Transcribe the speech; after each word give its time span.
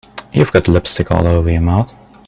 You've 0.33 0.51
got 0.51 0.67
lipstick 0.67 1.11
all 1.11 1.27
over 1.27 1.51
your 1.51 1.61
mouth. 1.61 1.93